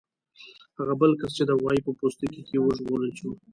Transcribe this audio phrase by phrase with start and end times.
[0.77, 3.31] هغه بل کس چې د غوايي په پوستکي کې و وژغورل شو.